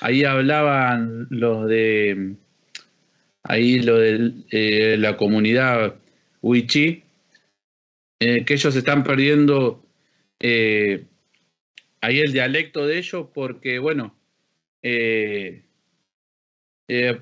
[0.00, 2.34] Ahí hablaban los de
[3.42, 5.94] ahí lo de eh, la comunidad
[6.42, 7.04] Wichí,
[8.20, 9.82] eh, que ellos están perdiendo
[12.06, 14.14] ahí el dialecto de ellos porque, bueno,
[14.82, 15.62] eh,
[16.88, 17.20] eh,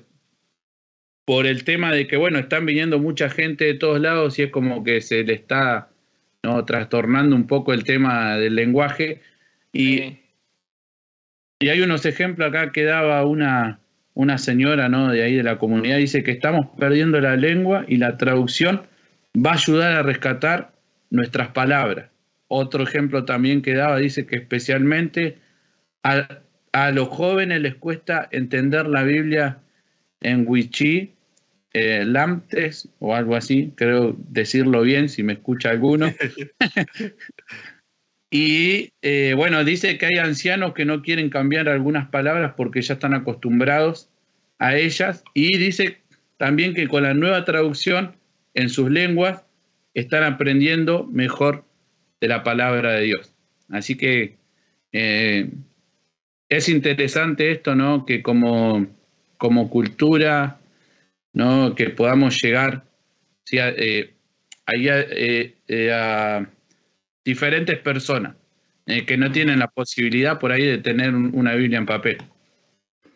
[1.25, 4.51] por el tema de que, bueno, están viniendo mucha gente de todos lados y es
[4.51, 5.89] como que se le está
[6.43, 6.63] ¿no?
[6.65, 9.21] trastornando un poco el tema del lenguaje.
[9.73, 10.19] Y, Sí.
[11.61, 13.79] y hay unos ejemplos acá que daba una,
[14.13, 15.11] una señora ¿no?
[15.11, 18.83] de ahí de la comunidad, dice que estamos perdiendo la lengua y la traducción
[19.35, 20.73] va a ayudar a rescatar
[21.09, 22.14] nuestras palabras.
[22.47, 25.37] Otro ejemplo también que daba, dice que especialmente
[26.03, 29.59] a, a los jóvenes les cuesta entender la Biblia
[30.21, 31.15] en Wichí,
[31.77, 36.07] eh, Lamtes o algo así, creo decirlo bien si me escucha alguno.
[38.31, 42.93] y eh, bueno, dice que hay ancianos que no quieren cambiar algunas palabras porque ya
[42.93, 44.09] están acostumbrados
[44.57, 45.97] a ellas y dice
[46.37, 48.15] también que con la nueva traducción
[48.53, 49.43] en sus lenguas
[49.93, 51.65] están aprendiendo mejor
[52.19, 53.33] de la palabra de Dios.
[53.69, 54.37] Así que
[54.91, 55.49] eh,
[56.49, 58.05] es interesante esto, ¿no?
[58.05, 58.87] Que como,
[59.37, 60.59] como cultura,
[61.33, 61.75] ¿no?
[61.75, 62.85] Que podamos llegar
[63.51, 64.13] eh,
[65.67, 66.47] eh, a
[67.23, 68.35] diferentes personas
[68.85, 72.17] que no tienen la posibilidad por ahí de tener una Biblia en papel.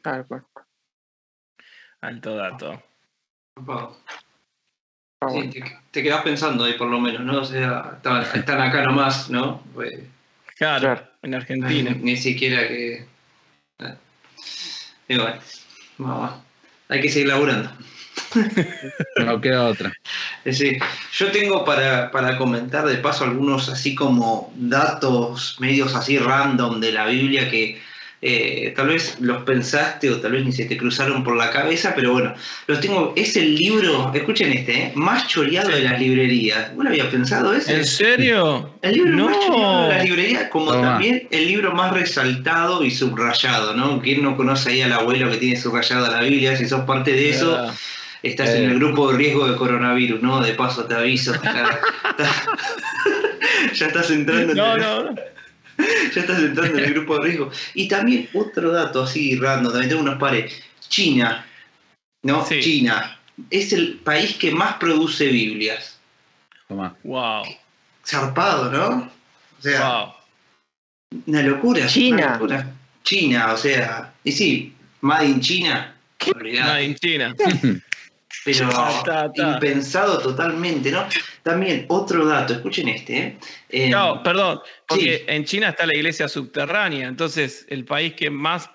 [0.02, 0.26] Claro,
[2.02, 2.84] Alto dato.
[5.92, 7.42] Te, quedas pensando ahí por lo menos, ¿no?
[7.42, 8.00] O sea,
[8.34, 9.62] están, acá nomás, ¿no?
[9.74, 10.00] Pues,
[10.58, 11.96] claro, en Argentina.
[12.00, 13.06] Ni, siquiera que.
[15.08, 15.40] Igual,
[15.98, 16.32] vamos,
[16.88, 17.72] hay que seguir laburando.
[19.26, 19.92] No queda otra.
[20.52, 20.78] Sí,
[21.14, 26.92] yo tengo para, para, comentar de paso algunos así como datos medios así random de
[26.92, 27.82] la Biblia que
[28.22, 31.94] eh, tal vez los pensaste o tal vez ni se te cruzaron por la cabeza,
[31.96, 32.34] pero bueno,
[32.68, 33.14] los tengo.
[33.16, 34.92] Es el libro, escuchen este, ¿eh?
[34.96, 36.76] más choreado de las librerías.
[36.76, 37.76] ¿Vos lo habías pensado ese?
[37.76, 38.70] ¿En serio?
[38.82, 43.74] El libro más choreado de las librerías, como también el libro más resaltado y subrayado,
[43.74, 44.02] ¿no?
[44.02, 46.58] ¿Quién no conoce ahí al abuelo que tiene subrayada la Biblia?
[46.58, 47.72] Si sos parte de eso.
[48.22, 48.76] Estás en el eh.
[48.76, 50.42] grupo de riesgo de coronavirus, ¿no?
[50.42, 51.34] De paso te aviso.
[51.42, 51.80] Ya,
[53.74, 55.16] ya estás entrando en no, no.
[56.13, 57.52] ya estás entrando en el grupo de riesgo.
[57.74, 60.62] Y también otro dato así random, también tengo unos pares.
[60.88, 61.46] China,
[62.24, 62.46] ¿no?
[62.48, 63.18] China
[63.50, 66.00] es el país que más produce Biblias.
[67.04, 67.44] Wow.
[68.06, 69.12] Zarpado, ¿no?
[69.60, 70.13] O sea, wow.
[71.26, 71.88] una locura.
[71.88, 72.39] China.
[73.04, 75.96] China, o sea, y sí, Made in China.
[76.36, 77.36] Made in China.
[78.58, 81.06] pero impensado totalmente, ¿no?
[81.44, 83.38] También otro dato, escuchen este.
[83.70, 83.90] ¿eh?
[83.90, 88.70] no, perdón, porque en China está la iglesia subterránea, entonces el país que más...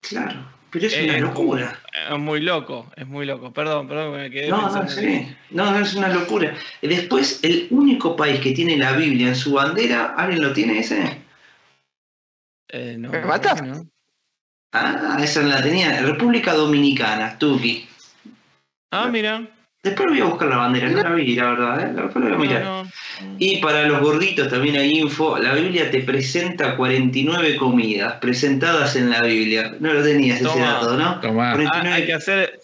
[0.00, 1.80] Claro, pero es una locura.
[2.10, 5.28] Es muy loco, es muy loco, perdón, perdón, me quedé no, no, sí.
[5.50, 6.54] no, es una locura.
[6.80, 11.22] Después, el único país que tiene la Biblia en su bandera, ¿alguien lo tiene ese?
[12.68, 13.62] Eh, no, ¿Me matas?
[13.62, 13.86] No.
[14.72, 16.00] Ah, esa la tenía.
[16.00, 17.86] República Dominicana, Tuki.
[18.90, 19.46] Ah, mira.
[19.82, 21.92] Después voy a buscar la bandera, no la vi, la verdad, ¿eh?
[21.92, 22.86] Después la voy a mirar.
[23.38, 25.38] Y para los gorditos también hay info.
[25.38, 29.74] La Biblia te presenta 49 comidas presentadas en la Biblia.
[29.80, 31.20] No lo tenías ese dato, ¿no?
[31.40, 31.56] Ah,
[31.94, 32.60] hay que hacer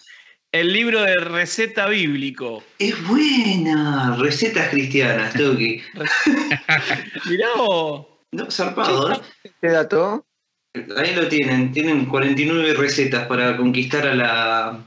[0.53, 2.63] el libro de receta bíblico.
[2.79, 4.17] Es buena.
[4.17, 5.83] Recetas cristianas, Tuki.
[7.29, 8.07] Mirá vos.
[8.31, 9.21] No, zarpado, ¿no?
[9.61, 10.25] ¿Qué dato?
[10.75, 14.81] Ahí lo tienen, tienen 49 recetas para conquistar a la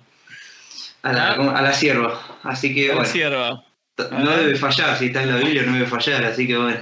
[1.04, 1.58] a la, ah.
[1.58, 2.40] a la sierva.
[2.44, 3.06] Así que bueno.
[3.06, 3.64] Sierva.
[4.12, 6.80] No debe fallar, si está en la Biblia no debe fallar, así que bueno.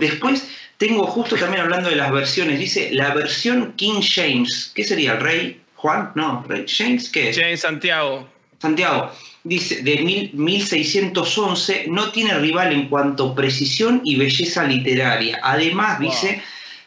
[0.00, 5.12] Después tengo justo también hablando de las versiones, dice la versión King James, ¿qué sería?
[5.12, 6.12] ¿El rey Juan?
[6.14, 7.38] No, rey James, ¿qué es?
[7.38, 8.28] James Santiago.
[8.58, 9.10] Santiago,
[9.42, 15.40] dice, de 1611, no tiene rival en cuanto a precisión y belleza literaria.
[15.42, 16.42] Además, dice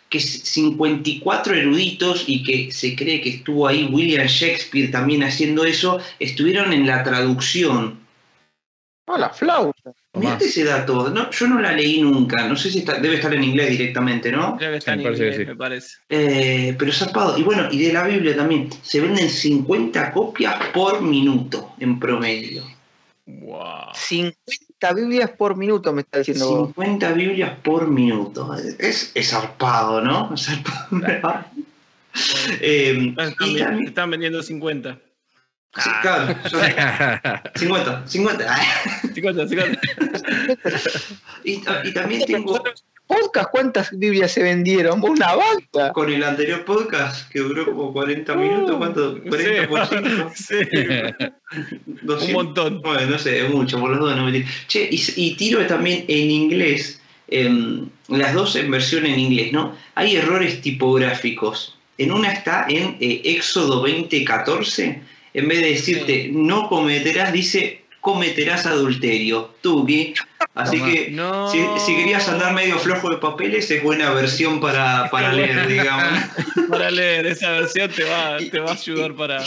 [0.10, 6.00] que 54 eruditos y que se cree que estuvo ahí William Shakespeare también haciendo eso,
[6.20, 8.00] estuvieron en la traducción.
[9.08, 9.94] Ah, la flauta.
[10.14, 13.44] Mirate ese dato, no, yo no la leí nunca, no sé si debe estar en
[13.44, 14.58] inglés directamente, ¿no?
[14.58, 15.98] Que está en inglés, me parece.
[16.10, 21.02] Eh, pero zarpado, y bueno, y de la Biblia también, se venden 50 copias por
[21.02, 22.77] minuto en promedio.
[23.28, 23.94] Wow.
[23.94, 28.56] 50 Biblias por minuto, me está diciendo 50 Biblias por minuto.
[28.80, 30.34] Es, es zarpado, ¿no?
[30.34, 31.46] Es zarpado.
[32.62, 34.98] eh, están, están, vendiendo 50.
[35.76, 36.36] Sí, claro.
[37.56, 38.56] 50, 50.
[39.14, 39.82] 50, 50.
[41.44, 42.64] y, y también tengo
[43.08, 45.04] podcast, ¿cuántas Biblias se vendieron?
[45.04, 45.94] Una banda.
[45.94, 49.20] Con el anterior podcast, que duró como 40 minutos, ¿cuánto?
[49.28, 50.32] 40 por 5.
[50.36, 50.56] Sí.
[52.28, 52.82] Un montón.
[52.82, 56.30] Bueno, no sé, mucho, por los dos no me Che, y, y, tiro también en
[56.30, 57.50] inglés, eh,
[58.10, 59.76] las dos en versión en inglés, ¿no?
[59.96, 61.78] Hay errores tipográficos.
[61.98, 65.02] En una está en eh, Éxodo 2014,
[65.34, 66.32] en vez de decirte sí.
[66.34, 69.54] no cometerás, dice cometerás adulterio.
[69.62, 70.14] Tuki.
[70.56, 71.16] Así que
[71.86, 76.20] si, querías andar medio flojo de papeles, es buena versión para, para leer, digamos.
[76.70, 79.44] para leer, esa versión te va, te va a ayudar para.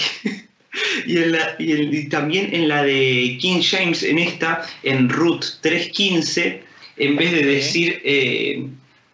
[1.04, 6.60] Y, en la, y, también en la de King James, en esta, en Ruth 3.15,
[6.96, 8.66] en vez de decir eh,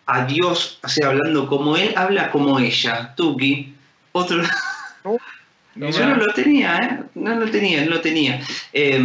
[0.06, 3.14] adiós, o sea, hablando como él, habla como ella.
[3.16, 3.72] Tuki.
[4.12, 4.42] Otro.
[5.76, 7.04] No, Yo no lo tenía, ¿eh?
[7.14, 8.40] No lo tenía, no lo tenía.
[8.72, 8.98] Eh,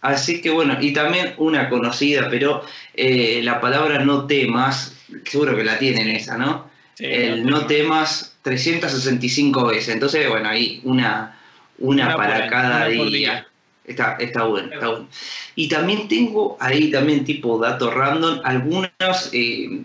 [0.00, 2.64] así que bueno, y también una conocida, pero
[2.94, 6.68] eh, la palabra no temas, seguro que la tienen esa, ¿no?
[6.94, 9.94] Sí, El no, temas 365 veces.
[9.94, 11.38] Entonces, bueno, ahí una,
[11.78, 13.04] una, una para cada día.
[13.04, 13.46] día.
[13.84, 15.08] Está, está bueno, está bueno.
[15.54, 19.80] Y también tengo ahí también tipo dato random, algunas eh,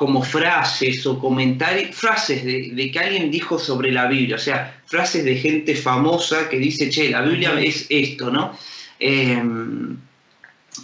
[0.00, 5.26] como frases o comentarios, frases de, que alguien dijo sobre la Biblia, o sea, frases
[5.26, 8.56] de gente famosa que dice, che, la Biblia es esto, ¿no?
[8.98, 9.94] Em,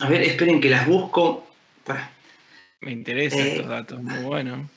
[0.00, 1.46] a ver, esperen que las busco.
[2.82, 4.68] Me interesan eh, estos datos, muy bueno.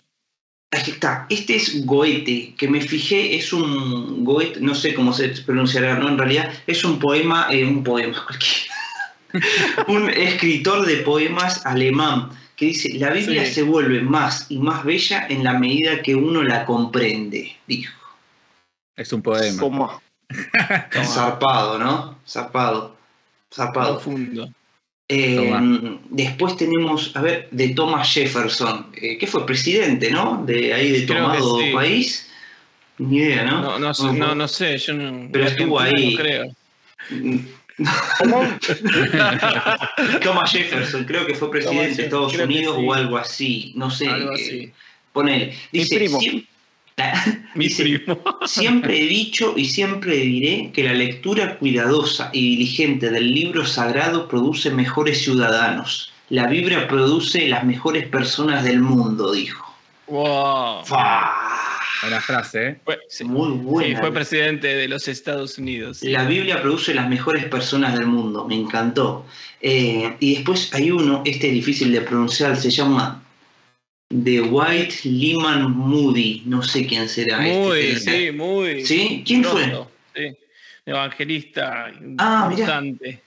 [0.71, 5.27] Aquí está, este es Goethe, que me fijé, es un Goethe, no sé cómo se
[5.43, 6.07] pronunciará, ¿no?
[6.07, 8.73] En realidad es un poema, eh, un poema cualquiera.
[9.89, 15.25] un escritor de poemas alemán que dice, la Biblia se vuelve más y más bella
[15.29, 17.93] en la medida que uno la comprende, dijo.
[18.97, 19.61] Es un poema.
[19.61, 20.01] ¿Cómo?
[21.05, 22.19] Zarpado, ¿no?
[22.27, 22.97] Zarpado.
[23.49, 23.93] Zarpado.
[23.93, 24.49] Profundo.
[25.07, 30.43] Eh, después tenemos, a ver, de Thomas Jefferson, eh, que fue presidente, ¿no?
[30.45, 32.29] De ahí de Tomado País.
[32.97, 33.79] Ni idea, ¿no?
[33.79, 35.29] No, no, no, no sé, yo no.
[35.31, 36.17] Pero estuvo ahí.
[37.09, 37.58] No
[38.19, 40.19] creo.
[40.21, 44.07] Thomas Jefferson, creo que fue presidente de Estados Unidos o algo así, no sé.
[44.07, 44.71] Algo así.
[45.13, 45.55] Ponele.
[45.71, 46.19] Dice, primo.
[48.45, 54.27] Siempre, he dicho y siempre diré que la lectura cuidadosa y diligente del libro sagrado
[54.27, 56.11] produce mejores ciudadanos.
[56.29, 59.65] La Biblia produce las mejores personas del mundo, dijo.
[60.07, 60.83] Wow.
[62.01, 63.23] Buena frase, ¿eh?
[63.25, 63.99] Muy buena.
[63.99, 66.01] fue presidente de los Estados Unidos.
[66.03, 69.25] La Biblia produce las mejores personas del mundo, me encantó.
[69.61, 73.21] Eh, y después hay uno, este es difícil de pronunciar, se llama
[74.09, 77.45] The White Lehman Moody, no sé quién será.
[77.45, 78.85] Este, Moody, sí, Moody.
[78.85, 79.23] ¿Sí?
[79.25, 79.85] ¿Quién fue?
[80.15, 80.37] Sí.
[80.85, 83.21] Evangelista ah, importante.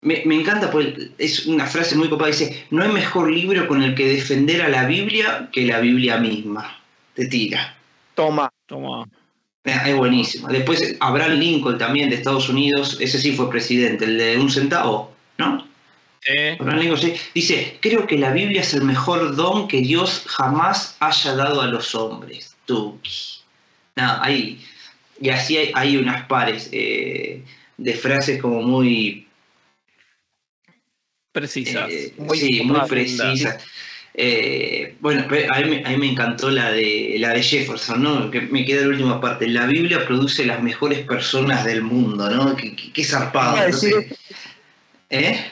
[0.00, 3.82] Me, me, encanta, porque es una frase muy copada, dice, no hay mejor libro con
[3.82, 6.80] el que defender a la Biblia que la Biblia misma.
[7.14, 7.76] Te tira.
[8.14, 8.52] Toma.
[8.66, 9.08] Toma.
[9.64, 10.48] Es buenísimo.
[10.48, 15.12] Después Abraham Lincoln también de Estados Unidos, ese sí fue presidente, el de un centavo,
[15.38, 15.66] ¿no?
[16.58, 17.14] Abraham Lincoln sí.
[17.34, 21.66] Dice, creo que la Biblia es el mejor don que Dios jamás haya dado a
[21.66, 22.56] los hombres.
[22.66, 23.10] Tuki.
[23.96, 24.64] ahí,
[25.20, 27.42] y así hay, unas pares eh,
[27.76, 29.28] de frases como muy...
[31.30, 31.88] Precisas.
[31.90, 33.64] Eh, sí, muy precisas.
[34.14, 38.30] Eh, bueno, a mí, me encantó la de, la de Jefferson, ¿no?
[38.30, 39.48] Que me queda la última parte.
[39.48, 42.54] La Biblia produce las mejores personas del mundo, ¿no?
[42.56, 43.56] Qué, zarpado.
[45.08, 45.50] ¿Eh?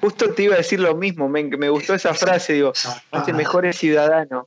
[0.00, 2.72] Justo te iba a decir lo mismo, me, me gustó esa frase, digo,
[3.10, 4.46] hace mejores ciudadanos.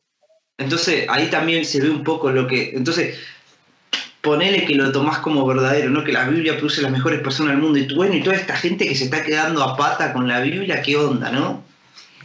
[0.58, 2.72] Entonces, ahí también se ve un poco lo que.
[2.74, 3.20] Entonces,
[4.22, 6.04] ponele que lo tomás como verdadero, ¿no?
[6.04, 7.80] Que la Biblia produce las mejores personas del mundo.
[7.80, 10.40] Y tú, bueno, y toda esta gente que se está quedando a pata con la
[10.40, 11.64] Biblia, ¿qué onda, no?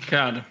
[0.08, 0.44] Claro.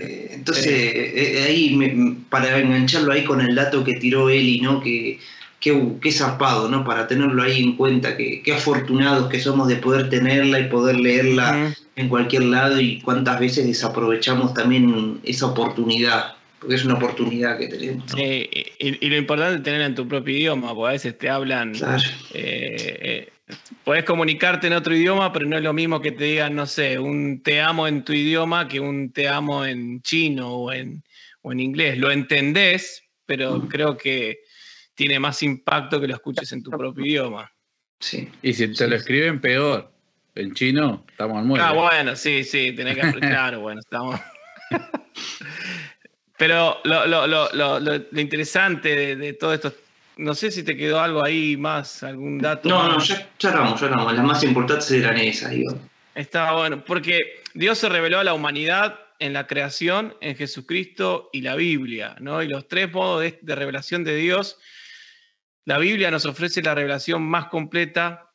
[0.00, 4.80] Eh, entonces, eh, eh, ahí, para engancharlo ahí con el dato que tiró Eli, ¿no?
[4.80, 5.18] Que,
[5.60, 6.84] qué zarpado, ¿no?
[6.84, 10.96] Para tenerlo ahí en cuenta, que qué afortunados que somos de poder tenerla y poder
[10.96, 17.56] leerla en cualquier lado y cuántas veces desaprovechamos también esa oportunidad, porque es una oportunidad
[17.56, 18.04] que tenemos.
[18.14, 21.72] y, lo importante es tenerla en tu propio idioma, porque a veces te hablan
[23.84, 26.98] Puedes comunicarte en otro idioma, pero no es lo mismo que te digan, no sé,
[26.98, 31.04] un te amo en tu idioma que un te amo en chino o en,
[31.42, 31.98] en inglés.
[31.98, 34.40] Lo entendés, pero creo que
[34.94, 37.52] tiene más impacto que lo escuches en tu propio idioma.
[38.00, 38.30] Sí.
[38.42, 39.94] Y si te lo escriben peor,
[40.34, 41.66] en chino, estamos al muerto.
[41.66, 43.02] Ah, bueno, sí, sí, tenés que.
[43.20, 44.20] claro, bueno, estamos.
[46.36, 49.72] Pero lo, interesante de, todo esto
[50.16, 52.68] no sé si te quedó algo ahí más, algún dato.
[52.68, 53.80] No, no, ya, ya ya vamos.
[53.82, 55.76] Las más importantes eran esas, digo.
[56.14, 61.40] Está bueno, porque Dios se reveló a la humanidad en la creación, en Jesucristo y
[61.40, 62.42] la Biblia, ¿no?
[62.42, 64.58] Y los tres modos de, revelación de Dios.
[65.64, 68.30] La Biblia nos ofrece la revelación más completa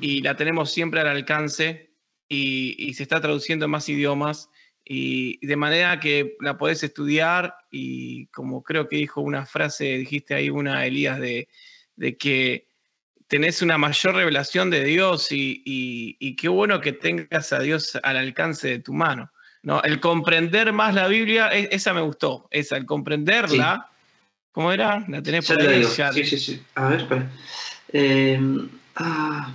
[0.00, 1.94] y la tenemos siempre al alcance
[2.28, 4.50] y, y se está traduciendo en más idiomas
[4.90, 10.34] y de manera que la podés estudiar y como creo que dijo una frase, dijiste
[10.34, 11.46] ahí una, Elías, de,
[12.18, 12.66] que
[13.26, 18.68] tenés una mayor revelación de Dios y, qué bueno que tengas a Dios al alcance
[18.68, 19.30] de tu mano.
[19.62, 19.82] ¿no?
[19.82, 23.90] El comprender más la Biblia, e, esa me gustó, esa, el comprenderla.
[24.52, 25.04] ¿Cómo era?
[25.08, 25.84] La tenés por ahí.
[25.84, 26.62] Sí, sí, sí.
[26.76, 27.30] A ver, espera.
[27.92, 29.52] Em, ah,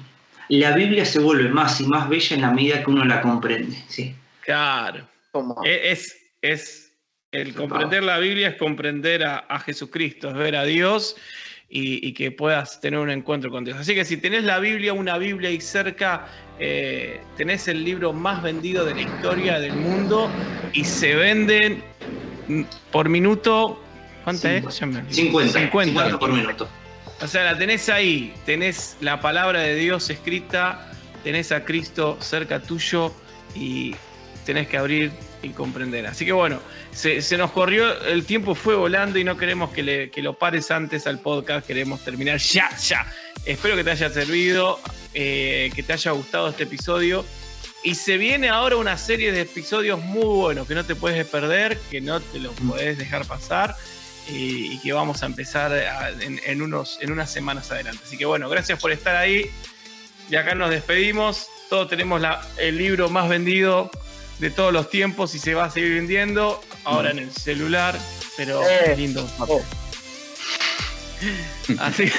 [0.50, 3.76] la Biblia se vuelve más y más bella en la medida que uno la comprende,
[3.88, 4.16] sí.
[4.42, 5.12] Claro.
[5.66, 6.94] E, es, es
[7.32, 11.16] el comprender la Biblia es comprender a, Jesucristo, es ver a Dios
[11.68, 13.78] y, que puedas tener un encuentro con Dios.
[13.80, 16.28] Así que si tenés la Biblia, una Biblia ahí cerca,
[16.60, 20.30] eh, tenés el libro más vendido de la historia del mundo
[20.74, 21.84] y se venden
[22.92, 23.82] por minuto.
[24.24, 24.76] ¿Cuánta es?
[24.76, 26.20] 50, 50.
[26.20, 26.70] por minuto.
[27.22, 30.92] O sea, la tenés ahí, tenés la palabra de Dios escrita
[31.24, 33.12] tenés a Cristo cerca tuyo
[33.56, 33.96] y
[34.44, 36.08] tenés que abrir y comprender.
[36.08, 36.60] Así que bueno,
[36.92, 41.20] se, nos corrió, el tiempo fue volando y no queremos que, lo pares antes al
[41.20, 43.06] podcast, queremos terminar ya, ya.
[43.46, 44.80] Espero que te haya servido,
[45.14, 47.26] eh, que te haya gustado este episodio.
[47.84, 51.78] Y se viene ahora una serie de episodios muy buenos que no te puedes perder,
[51.92, 53.76] que no te los puedes dejar pasar
[54.30, 55.74] y, que vamos a empezar
[56.22, 58.02] en, unos, en unas semanas adelante.
[58.06, 59.52] Así que bueno, gracias por estar ahí.
[60.30, 61.48] Y acá nos despedimos.
[61.70, 62.22] Todos tenemos
[62.58, 63.92] el libro más vendido
[64.40, 66.62] de todos los tiempos y se va a seguir vendiendo.
[66.84, 67.98] Ahora en el celular,
[68.36, 68.96] pero eh.
[68.98, 69.62] lindo oh.
[71.80, 72.12] Así.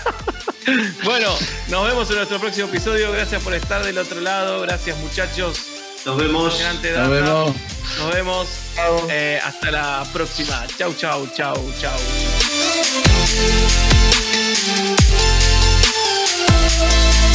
[1.04, 1.34] bueno,
[1.68, 3.10] nos vemos en nuestro próximo episodio.
[3.12, 4.60] Gracias por estar del otro lado.
[4.62, 5.66] Gracias, muchachos.
[6.04, 6.60] Nos vemos.
[6.60, 7.54] Nos vemos.
[7.98, 8.48] Nos vemos.
[9.08, 10.66] Eh, hasta la próxima.
[10.76, 11.98] Chau, chau, chau, chau.
[16.78, 17.27] Thank you.